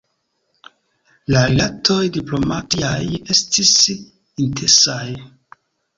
La 1.33 1.43
rilatoj 1.51 1.99
diplomatiaj 2.17 2.97
estis 3.35 3.75
intensaj. 4.47 5.01